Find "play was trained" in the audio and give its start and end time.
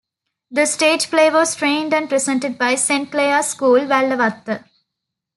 1.11-1.93